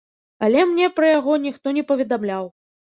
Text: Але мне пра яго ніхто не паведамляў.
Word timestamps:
Але 0.47 0.63
мне 0.71 0.89
пра 1.01 1.13
яго 1.19 1.39
ніхто 1.45 1.77
не 1.81 1.87
паведамляў. 1.95 2.55